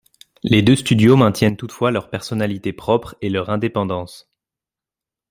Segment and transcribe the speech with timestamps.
[0.41, 4.31] Les deux studios maintiennent toutefois leur personnalités propres et leur indépendance.